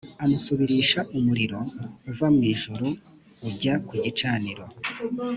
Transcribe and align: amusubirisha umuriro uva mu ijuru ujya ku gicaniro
amusubirisha 0.23 0.99
umuriro 1.17 1.59
uva 2.09 2.27
mu 2.35 2.41
ijuru 2.53 2.87
ujya 3.47 3.73
ku 3.87 3.93
gicaniro 4.03 4.65